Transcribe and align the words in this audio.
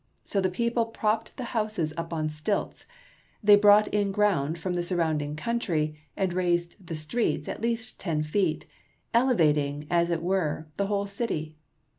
So 0.23 0.41
the 0.41 0.49
people 0.49 0.87
propped 0.87 1.37
the 1.37 1.43
houses 1.53 1.93
up 1.95 2.11
on 2.11 2.31
stilts; 2.31 2.87
they 3.43 3.55
brought 3.55 3.87
in 3.89 4.11
ground 4.11 4.57
from 4.57 4.73
the 4.73 4.81
surrounding 4.81 5.35
country, 5.35 5.95
and 6.17 6.33
raised 6.33 6.75
the 6.87 6.95
streets 6.95 7.47
at 7.47 7.61
least 7.61 7.99
ten 7.99 8.23
feet, 8.23 8.65
elevating, 9.13 9.85
as 9.91 10.09
it 10.09 10.23
were, 10.23 10.65
the 10.77 10.87
whole 10.87 11.05
city. 11.05 11.53